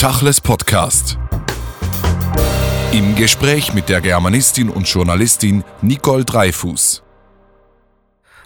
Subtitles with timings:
[0.00, 1.18] Tachles Podcast.
[2.90, 7.02] Im Gespräch mit der Germanistin und Journalistin Nicole Dreifuß.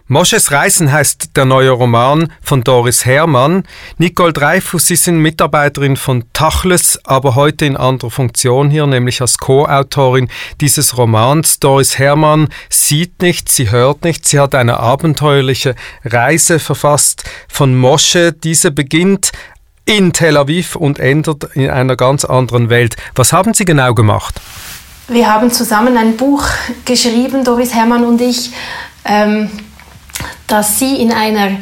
[0.07, 3.63] Mosches Reisen heißt der neue Roman von Doris Hermann.
[3.99, 9.39] Nicole Dreifuß, Sie sind Mitarbeiterin von Tachles, aber heute in anderer Funktion hier, nämlich als
[9.39, 10.29] Co-Autorin
[10.61, 11.61] dieses Romans.
[11.61, 15.75] Doris Hermann sieht nichts, sie hört nichts, sie hat eine abenteuerliche
[16.05, 18.33] Reise verfasst von Mosche.
[18.33, 19.33] Diese beginnt
[19.85, 22.97] in Tel Aviv und endet in einer ganz anderen Welt.
[23.15, 24.41] Was haben Sie genau gemacht?
[25.09, 26.45] Wir haben zusammen ein Buch
[26.85, 28.53] geschrieben, Doris Hermann und ich.
[29.05, 29.51] Ähm
[30.47, 31.59] dass sie in einer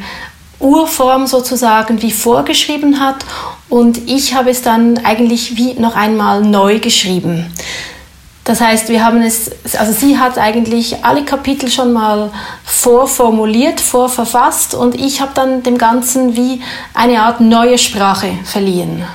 [0.59, 3.25] Urform sozusagen wie vorgeschrieben hat
[3.69, 7.51] und ich habe es dann eigentlich wie noch einmal neu geschrieben.
[8.43, 12.29] Das heißt, wir haben es, also sie hat eigentlich alle Kapitel schon mal
[12.65, 16.61] vorformuliert, vorverfasst und ich habe dann dem Ganzen wie
[16.93, 19.05] eine Art neue Sprache verliehen.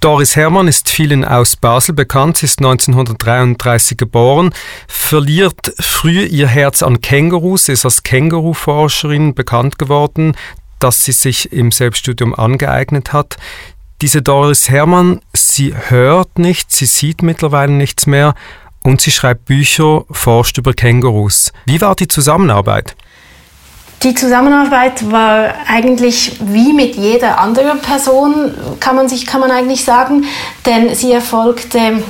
[0.00, 2.38] Doris Hermann ist vielen aus Basel bekannt.
[2.38, 4.52] Sie ist 1933 geboren,
[4.88, 10.36] verliert früh ihr Herz an Kängurus, ist als Känguruforscherin bekannt geworden,
[10.78, 13.36] das sie sich im Selbststudium angeeignet hat.
[14.02, 18.34] Diese Doris Hermann, sie hört nichts, sie sieht mittlerweile nichts mehr
[18.82, 21.52] und sie schreibt Bücher, forscht über Kängurus.
[21.66, 22.96] Wie war die Zusammenarbeit?
[24.02, 29.84] Die Zusammenarbeit war eigentlich wie mit jeder anderen Person, kann man, sich, kann man eigentlich
[29.84, 30.24] sagen,
[30.64, 32.02] denn sie erfolgte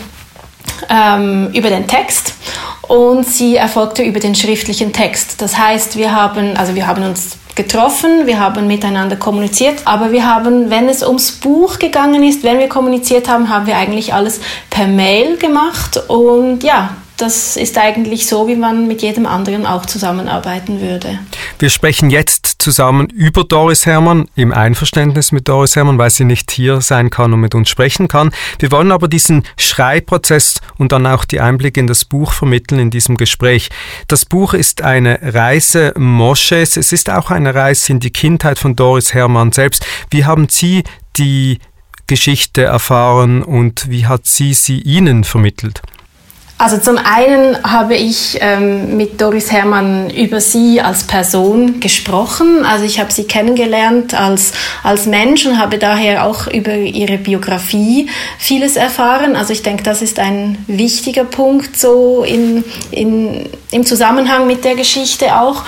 [0.89, 2.35] ähm, über den Text
[2.83, 5.43] und sie erfolgte über den schriftlichen Text.
[5.43, 10.27] Das heißt, wir haben, also wir haben uns getroffen, wir haben miteinander kommuniziert, aber wir
[10.27, 14.41] haben, wenn es ums Buch gegangen ist, wenn wir kommuniziert haben, haben wir eigentlich alles
[14.71, 16.91] per Mail gemacht und ja,
[17.21, 21.19] das ist eigentlich so, wie man mit jedem anderen auch zusammenarbeiten würde.
[21.59, 26.51] Wir sprechen jetzt zusammen über Doris Hermann im Einverständnis mit Doris Hermann, weil sie nicht
[26.51, 28.31] hier sein kann und mit uns sprechen kann.
[28.59, 32.91] Wir wollen aber diesen Schreibprozess und dann auch die Einblicke in das Buch vermitteln in
[32.91, 33.69] diesem Gespräch.
[34.09, 36.77] Das Buch ist eine Reise Mosches.
[36.77, 39.85] Es ist auch eine Reise in die Kindheit von Doris Hermann selbst.
[40.11, 40.85] Wie haben Sie
[41.17, 41.59] die
[42.11, 45.81] Geschichte erfahren und wie hat sie sie Ihnen vermittelt?
[46.61, 52.67] Also zum einen habe ich ähm, mit Doris Hermann über sie als Person gesprochen.
[52.67, 58.11] Also ich habe sie kennengelernt als, als Mensch und habe daher auch über ihre Biografie
[58.39, 59.37] vieles erfahren.
[59.37, 64.75] Also ich denke, das ist ein wichtiger Punkt so in, in, im Zusammenhang mit der
[64.75, 65.65] Geschichte auch.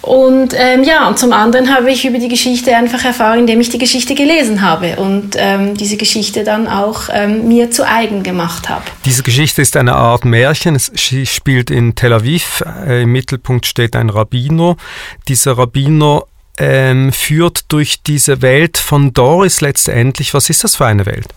[0.00, 3.68] Und ähm, ja, und zum anderen habe ich über die Geschichte einfach erfahren, indem ich
[3.68, 8.70] die Geschichte gelesen habe und ähm, diese Geschichte dann auch ähm, mir zu eigen gemacht
[8.70, 8.84] habe.
[9.04, 10.76] Diese Geschichte ist eine Art Märchen.
[10.76, 10.90] Es
[11.24, 12.64] spielt in Tel Aviv.
[12.86, 14.76] Äh, Im Mittelpunkt steht ein Rabbiner.
[15.28, 16.24] Dieser Rabbiner
[16.58, 20.34] ähm, führt durch diese Welt von Doris letztendlich.
[20.34, 21.28] Was ist das für eine Welt?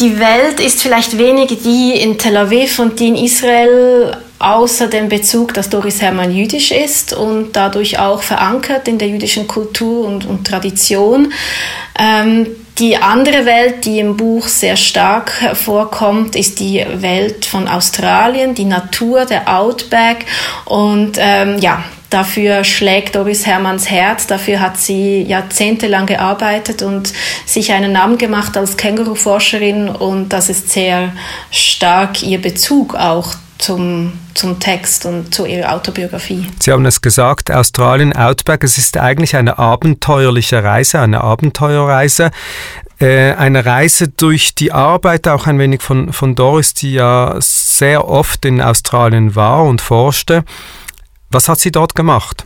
[0.00, 5.08] Die Welt ist vielleicht weniger die in Tel Aviv und die in Israel, außer dem
[5.08, 10.24] Bezug, dass Doris Hermann jüdisch ist und dadurch auch verankert in der jüdischen Kultur und,
[10.24, 11.32] und Tradition.
[11.98, 12.46] Ähm,
[12.78, 18.64] die andere Welt, die im Buch sehr stark hervorkommt, ist die Welt von Australien, die
[18.64, 20.26] Natur, der Outback.
[20.64, 27.12] Und ähm, ja, Dafür schlägt Doris Hermanns Herz, dafür hat sie jahrzehntelang gearbeitet und
[27.44, 31.12] sich einen Namen gemacht als Känguruforscherin und das ist sehr
[31.50, 36.46] stark ihr Bezug auch zum, zum Text und zu ihrer Autobiografie.
[36.60, 42.30] Sie haben es gesagt, Australien, Outback, es ist eigentlich eine abenteuerliche Reise, eine Abenteuerreise.
[43.00, 48.08] Äh, eine Reise durch die Arbeit auch ein wenig von, von Doris, die ja sehr
[48.08, 50.44] oft in Australien war und forschte.
[51.30, 52.44] Was hat sie dort gemacht?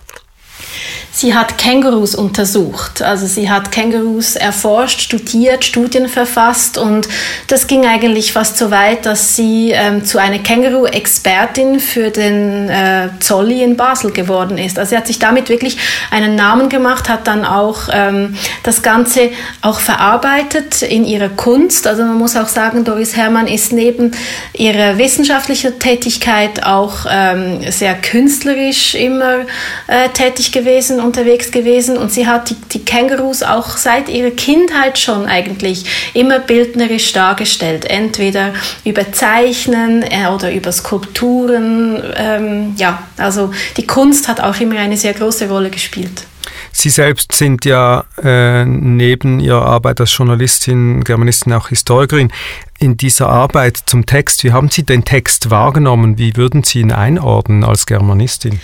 [1.15, 3.03] Sie hat Kängurus untersucht.
[3.03, 7.07] Also sie hat Kängurus erforscht, studiert, Studien verfasst und
[7.49, 13.11] das ging eigentlich fast so weit, dass sie ähm, zu einer Känguru-Expertin für den äh,
[13.21, 14.79] Zolli in Basel geworden ist.
[14.79, 15.77] Also sie hat sich damit wirklich
[16.11, 19.31] einen Namen gemacht, hat dann auch ähm, das Ganze
[19.61, 21.87] auch verarbeitet in ihrer Kunst.
[21.87, 24.13] Also man muss auch sagen, Doris Hermann ist neben
[24.55, 29.41] ihrer wissenschaftlichen Tätigkeit auch ähm, sehr künstlerisch immer
[29.89, 34.99] äh, tätig gewesen unterwegs gewesen und sie hat die, die Kängurus auch seit ihrer Kindheit
[34.99, 35.85] schon eigentlich
[36.15, 37.85] immer bildnerisch dargestellt.
[37.85, 38.53] Entweder
[38.85, 42.03] über Zeichnen äh, oder über Skulpturen.
[42.17, 46.27] Ähm, ja, also die Kunst hat auch immer eine sehr große Rolle gespielt.
[46.73, 52.33] Sie selbst sind ja äh, neben Ihrer Arbeit als Journalistin, Germanistin auch Historikerin.
[52.79, 56.19] In dieser Arbeit zum Text, wie haben Sie den Text wahrgenommen?
[56.19, 58.59] Wie würden Sie ihn einordnen als Germanistin?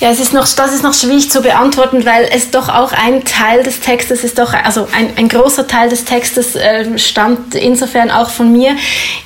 [0.00, 3.22] Ja, es ist noch, das ist noch schwierig zu beantworten, weil es doch auch ein
[3.26, 8.10] Teil des Textes ist doch, also ein, ein großer Teil des Textes äh, stammt insofern
[8.10, 8.76] auch von mir.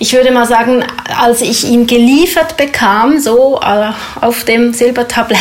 [0.01, 0.85] Ich würde mal sagen,
[1.17, 5.39] als ich ihn geliefert bekam, so äh, auf dem Silbertablett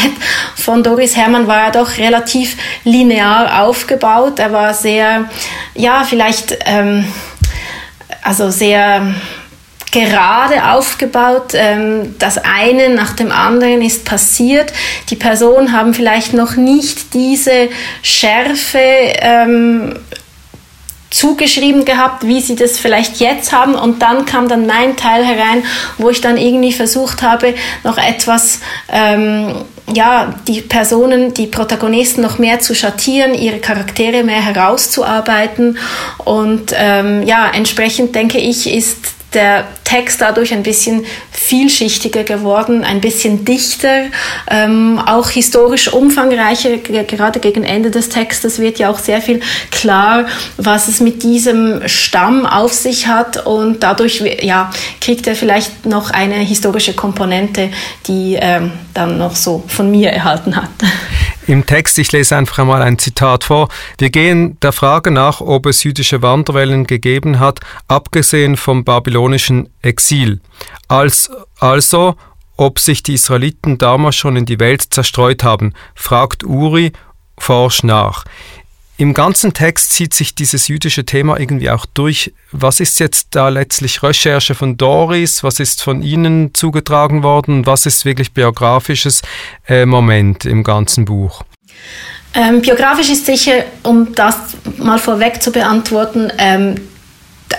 [0.55, 4.37] von Doris Hermann, war er doch relativ linear aufgebaut.
[4.37, 5.31] Er war sehr,
[5.73, 7.11] ja, vielleicht, ähm,
[8.21, 9.15] also sehr
[9.93, 11.53] gerade aufgebaut.
[11.53, 14.73] Ähm, das eine nach dem anderen ist passiert.
[15.09, 17.69] Die Personen haben vielleicht noch nicht diese
[18.01, 19.95] Schärfe ähm,
[21.11, 23.75] zugeschrieben gehabt, wie sie das vielleicht jetzt haben.
[23.75, 25.63] Und dann kam dann mein Teil herein,
[25.99, 27.53] wo ich dann irgendwie versucht habe,
[27.83, 28.61] noch etwas,
[28.91, 29.53] ähm,
[29.93, 35.77] ja, die Personen, die Protagonisten noch mehr zu schattieren, ihre Charaktere mehr herauszuarbeiten.
[36.25, 38.97] Und ähm, ja, entsprechend denke ich, ist
[39.33, 44.05] der Text dadurch ein bisschen vielschichtiger geworden, ein bisschen dichter,
[44.49, 46.77] ähm, auch historisch umfangreicher.
[46.77, 49.41] Gerade gegen Ende des Textes wird ja auch sehr viel
[49.71, 50.25] klar,
[50.57, 54.71] was es mit diesem Stamm auf sich hat und dadurch ja,
[55.01, 57.69] kriegt er vielleicht noch eine historische Komponente,
[58.07, 60.69] die ähm, dann noch so von mir erhalten hat.
[61.45, 63.67] Im Text, ich lese einfach einmal ein Zitat vor.
[63.97, 67.59] Wir gehen der Frage nach, ob es jüdische Wanderwellen gegeben hat,
[67.89, 70.39] abgesehen vom babylonischen Exil.
[70.87, 71.29] Als,
[71.59, 72.15] also,
[72.55, 76.93] ob sich die Israeliten damals schon in die Welt zerstreut haben, fragt Uri
[77.37, 78.23] forsch nach.
[78.97, 82.31] Im ganzen Text zieht sich dieses jüdische Thema irgendwie auch durch.
[82.51, 85.43] Was ist jetzt da letztlich Recherche von Doris?
[85.43, 87.65] Was ist von Ihnen zugetragen worden?
[87.65, 89.23] Was ist wirklich biografisches
[89.67, 91.43] äh, Moment im ganzen Buch?
[92.35, 94.35] Ähm, biografisch ist sicher, um das
[94.77, 96.75] mal vorweg zu beantworten, ähm,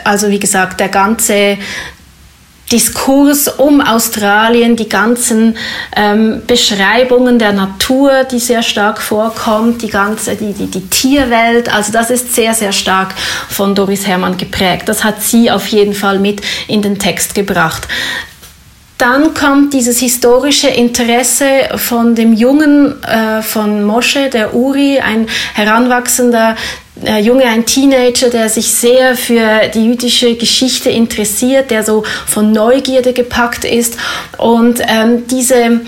[0.03, 1.59] also wie gesagt, der ganze
[2.73, 5.57] Diskurs um Australien, die ganzen
[5.95, 11.93] ähm, Beschreibungen der Natur, die sehr stark vorkommt, die ganze die, die, die Tierwelt, also
[11.93, 13.15] das ist sehr, sehr stark
[13.49, 14.89] von Doris Hermann geprägt.
[14.89, 17.87] Das hat sie auf jeden Fall mit in den Text gebracht.
[18.99, 21.47] Dann kommt dieses historische Interesse
[21.77, 26.57] von dem Jungen äh, von Mosche, der Uri, ein heranwachsender
[27.05, 32.53] äh, Junge, ein Teenager, der sich sehr für die jüdische Geschichte interessiert, der so von
[32.53, 33.97] Neugierde gepackt ist.
[34.39, 35.81] Und ähm, diese,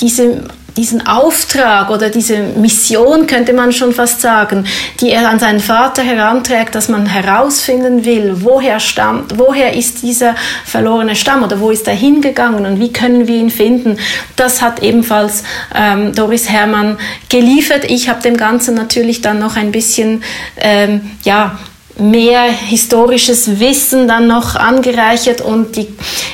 [0.00, 0.42] diese
[0.78, 4.64] diesen Auftrag oder diese Mission, könnte man schon fast sagen,
[5.00, 10.36] die er an seinen Vater heranträgt, dass man herausfinden will, woher stammt, woher ist dieser
[10.64, 13.98] verlorene Stamm oder wo ist er hingegangen und wie können wir ihn finden,
[14.36, 15.42] das hat ebenfalls
[15.74, 16.96] ähm, Doris Hermann
[17.28, 17.84] geliefert.
[17.84, 20.22] Ich habe dem Ganzen natürlich dann noch ein bisschen,
[20.58, 21.58] ähm, ja,
[21.98, 25.88] mehr historisches Wissen dann noch angereichert und die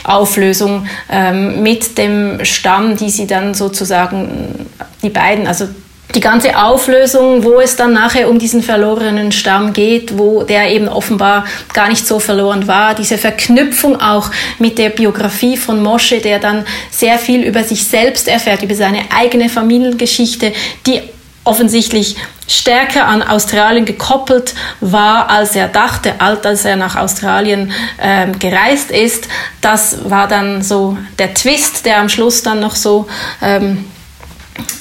[0.04, 4.66] Auflösung ähm, mit dem Stamm, die sie dann sozusagen,
[5.02, 5.66] die beiden, also
[6.14, 10.88] die ganze Auflösung, wo es dann nachher um diesen verlorenen Stamm geht, wo der eben
[10.88, 16.38] offenbar gar nicht so verloren war, diese Verknüpfung auch mit der Biografie von Mosche, der
[16.38, 20.52] dann sehr viel über sich selbst erfährt, über seine eigene Familiengeschichte,
[20.86, 21.00] die
[21.44, 22.16] offensichtlich
[22.48, 29.28] stärker an Australien gekoppelt war, als er dachte, als er nach Australien ähm, gereist ist.
[29.60, 33.06] Das war dann so der Twist, der am Schluss dann noch so
[33.42, 33.84] ähm,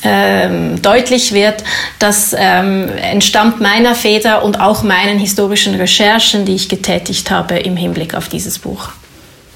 [0.04, 1.64] ähm, deutlich wird,
[2.00, 7.76] das ähm, entstammt meiner Feder und auch meinen historischen Recherchen, die ich getätigt habe im
[7.76, 8.90] Hinblick auf dieses Buch.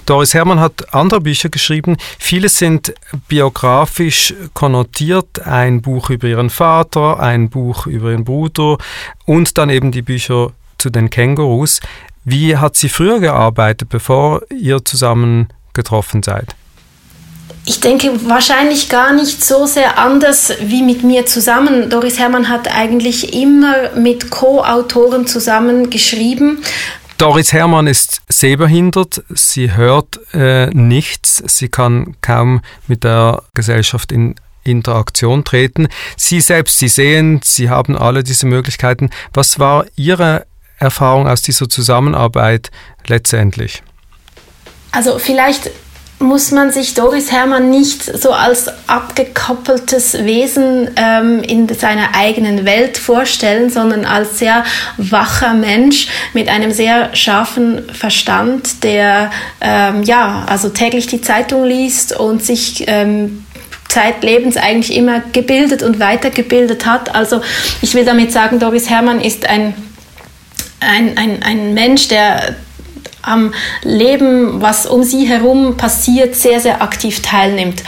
[0.08, 1.98] Doris Hermann hat andere Bücher geschrieben.
[2.18, 2.94] Viele sind
[3.28, 5.46] biografisch konnotiert.
[5.46, 8.78] Ein Buch über ihren Vater, ein Buch über ihren Bruder
[9.26, 11.82] und dann eben die Bücher zu den Kängurus.
[12.24, 16.56] Wie hat sie früher gearbeitet, bevor ihr zusammen getroffen seid?
[17.66, 21.90] Ich denke wahrscheinlich gar nicht so sehr anders wie mit mir zusammen.
[21.90, 26.64] Doris Hermann hat eigentlich immer mit Co-Autoren zusammen geschrieben.
[27.18, 34.36] Doris Hermann ist sehbehindert, sie hört äh, nichts, sie kann kaum mit der Gesellschaft in
[34.64, 35.88] Interaktion treten.
[36.16, 39.10] Sie selbst, Sie sehen, Sie haben alle diese Möglichkeiten.
[39.34, 40.46] Was war Ihre
[40.78, 42.70] Erfahrung aus dieser Zusammenarbeit
[43.08, 43.82] letztendlich?
[44.92, 45.72] Also vielleicht
[46.20, 52.98] muss man sich Doris Hermann nicht so als abgekoppeltes Wesen ähm, in seiner eigenen Welt
[52.98, 54.64] vorstellen, sondern als sehr
[54.98, 59.30] wacher Mensch mit einem sehr scharfen Verstand, der
[59.62, 63.46] ähm, ja also täglich die Zeitung liest und sich ähm,
[63.88, 67.14] zeitlebens eigentlich immer gebildet und weitergebildet hat.
[67.14, 67.42] Also
[67.82, 69.76] ich will damit sagen, Doris Hermann ist ein
[70.80, 72.56] ein, ein, ein Mensch, der
[73.28, 73.54] am
[73.84, 77.84] Leben, was um sie herum passiert, sehr, sehr aktiv teilnimmt.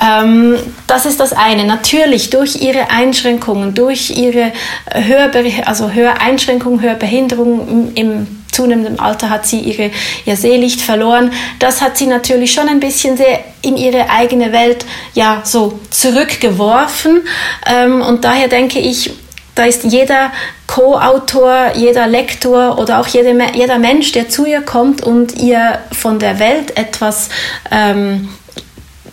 [0.00, 0.56] Ähm,
[0.86, 1.64] das ist das eine.
[1.64, 4.52] Natürlich durch ihre Einschränkungen, durch ihre
[4.92, 9.90] Hörbe also Höreinschränkungen, Hörbehinderung im zunehmendem Alter hat sie ihre,
[10.24, 11.30] ihr Sehlicht verloren.
[11.58, 17.22] Das hat sie natürlich schon ein bisschen sehr in ihre eigene Welt ja so zurückgeworfen.
[17.66, 19.10] Ähm, und daher denke ich,
[19.56, 20.30] da ist jeder
[20.68, 26.18] Co-Autor, jeder Lektor oder auch jede, jeder Mensch, der zu ihr kommt und ihr von
[26.20, 27.30] der Welt etwas
[27.70, 28.28] ähm,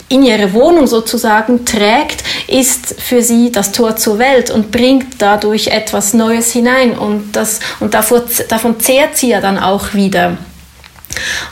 [0.09, 5.67] in ihre Wohnung sozusagen trägt, ist für sie das Tor zur Welt und bringt dadurch
[5.67, 10.37] etwas Neues hinein und, das, und davor, davon zehrt sie ja dann auch wieder.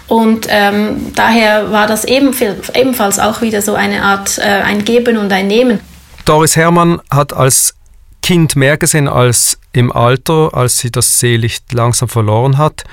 [0.07, 5.31] Und ähm, daher war das ebenfalls auch wieder so eine Art äh, ein Geben und
[5.31, 5.79] ein Nehmen.
[6.25, 7.74] Doris Herrmann hat als
[8.22, 12.84] Kind mehr gesehen als im Alter, als sie das Seelicht langsam verloren hat.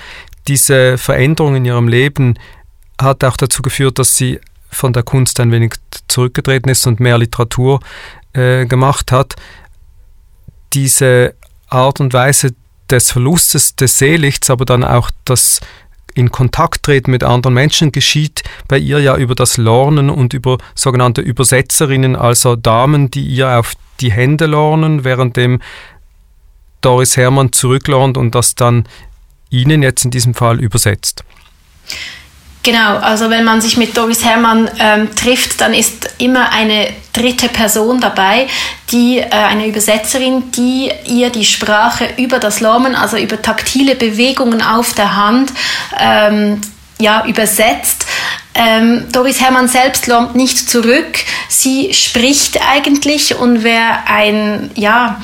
[0.47, 2.39] Diese Veränderung in ihrem Leben
[3.01, 5.75] hat auch dazu geführt, dass sie von der Kunst ein wenig
[6.09, 7.81] zurückgetreten ist und mehr Literatur
[8.33, 9.37] äh, gemacht hat.
[10.73, 11.35] Diese
[11.69, 12.55] Art und Weise
[12.91, 15.61] des Verlustes des Seelichts, aber dann auch das
[16.15, 20.59] in Kontakt treten mit anderen Menschen geschieht bei ihr ja über das Lornen und über
[20.75, 25.61] sogenannte Übersetzerinnen, also Damen, die ihr auf die Hände lornen, währenddem
[26.81, 28.87] Doris Hermann zurücklernt und das dann
[29.51, 31.25] Ihnen jetzt in diesem Fall übersetzt.
[32.63, 37.49] Genau, also wenn man sich mit Doris Hermann ähm, trifft, dann ist immer eine dritte
[37.49, 38.47] Person dabei,
[38.91, 44.61] die äh, eine Übersetzerin, die ihr die Sprache über das Lormen, also über taktile Bewegungen
[44.61, 45.53] auf der Hand,
[45.99, 46.61] ähm,
[46.99, 48.07] ja, übersetzt.
[48.55, 51.19] Ähm, Doris Hermann selbst lommt nicht zurück.
[51.49, 55.21] Sie spricht eigentlich und wer ein, ja,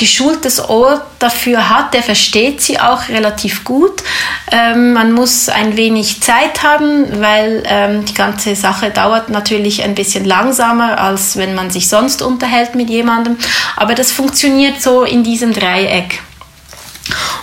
[0.00, 4.02] geschultes Ohr dafür hat, der versteht sie auch relativ gut.
[4.50, 9.94] Ähm, man muss ein wenig Zeit haben, weil ähm, die ganze Sache dauert natürlich ein
[9.94, 13.36] bisschen langsamer, als wenn man sich sonst unterhält mit jemandem.
[13.76, 16.22] Aber das funktioniert so in diesem Dreieck.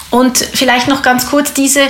[0.10, 1.82] Und vielleicht noch ganz kurz diese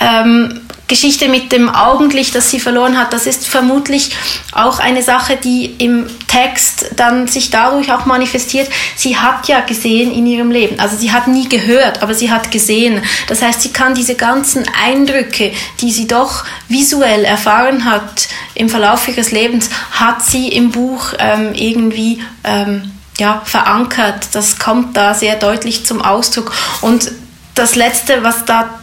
[0.00, 4.10] ähm, Geschichte mit dem Augenlicht, das sie verloren hat, das ist vermutlich
[4.52, 8.68] auch eine Sache, die im Text dann sich dadurch auch manifestiert.
[8.94, 10.78] Sie hat ja gesehen in ihrem Leben.
[10.78, 13.02] Also sie hat nie gehört, aber sie hat gesehen.
[13.26, 19.08] Das heißt, sie kann diese ganzen Eindrücke, die sie doch visuell erfahren hat im Verlauf
[19.08, 24.28] ihres Lebens, hat sie im Buch ähm, irgendwie ähm, ja, verankert.
[24.32, 26.52] Das kommt da sehr deutlich zum Ausdruck.
[26.80, 27.10] Und
[27.54, 28.80] das Letzte, was da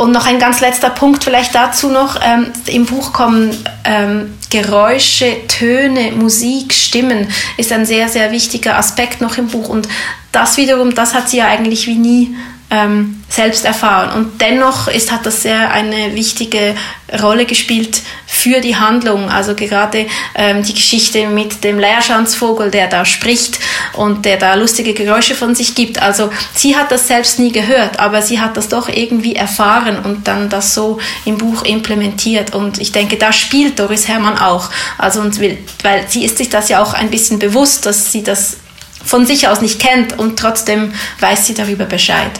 [0.00, 2.18] und noch ein ganz letzter Punkt vielleicht dazu noch.
[2.24, 3.50] Ähm, Im Buch kommen
[3.84, 7.28] ähm, Geräusche, Töne, Musik, Stimmen,
[7.58, 9.68] ist ein sehr, sehr wichtiger Aspekt noch im Buch.
[9.68, 9.88] Und
[10.32, 12.34] das wiederum, das hat sie ja eigentlich wie nie
[12.70, 14.12] ähm, selbst erfahren.
[14.12, 16.74] Und dennoch ist, hat das sehr eine wichtige
[17.20, 19.28] Rolle gespielt für die Handlung.
[19.28, 23.58] Also gerade ähm, die Geschichte mit dem Leerschanzvogel, der da spricht
[23.94, 26.00] und der da lustige Geräusche von sich gibt.
[26.00, 30.28] Also sie hat das selbst nie gehört, aber sie hat das doch irgendwie erfahren und
[30.28, 32.54] dann das so im Buch implementiert.
[32.54, 34.70] Und ich denke, da spielt Doris Herrmann auch.
[34.96, 38.22] Also und will, weil sie ist sich das ja auch ein bisschen bewusst, dass sie
[38.22, 38.58] das
[39.04, 42.30] von sich aus nicht kennt und trotzdem weiß sie darüber Bescheid.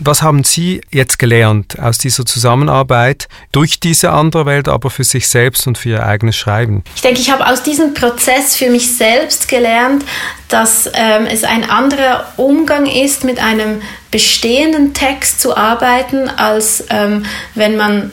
[0.00, 5.28] Was haben Sie jetzt gelernt aus dieser Zusammenarbeit durch diese andere Welt, aber für sich
[5.28, 6.84] selbst und für Ihr eigenes Schreiben?
[6.94, 10.04] Ich denke, ich habe aus diesem Prozess für mich selbst gelernt,
[10.48, 17.24] dass ähm, es ein anderer Umgang ist, mit einem bestehenden Text zu arbeiten, als ähm,
[17.54, 18.12] wenn man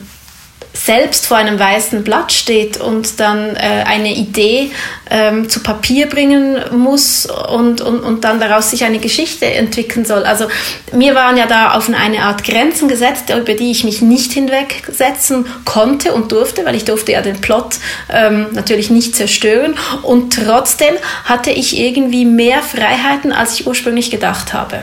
[0.76, 4.70] selbst vor einem weißen Blatt steht und dann äh, eine Idee
[5.10, 10.24] ähm, zu Papier bringen muss und, und, und dann daraus sich eine Geschichte entwickeln soll.
[10.24, 10.48] Also
[10.92, 15.46] mir waren ja da auf eine Art Grenzen gesetzt, über die ich mich nicht hinwegsetzen
[15.64, 17.76] konnte und durfte, weil ich durfte ja den Plot
[18.12, 24.52] ähm, natürlich nicht zerstören und trotzdem hatte ich irgendwie mehr Freiheiten, als ich ursprünglich gedacht
[24.52, 24.82] habe.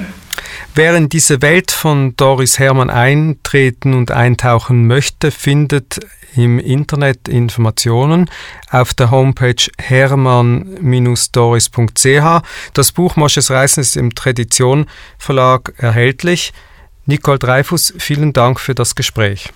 [0.75, 6.00] Wer in diese Welt von Doris Hermann eintreten und eintauchen möchte, findet
[6.36, 8.27] im Internet Informationen
[8.72, 12.42] auf der Homepage hermann-doris.ch.
[12.74, 14.88] Das Buch Mosches Reisen ist im Tradition
[15.20, 16.53] Verlag erhältlich.
[17.06, 19.53] Nicole Dreifuss, vielen Dank für das Gespräch.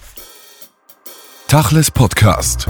[1.47, 2.67] Tachles Podcast.